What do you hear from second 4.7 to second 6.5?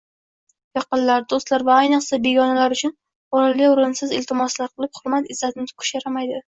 qilib, hurmat-izzatni toʻkish yaramaydi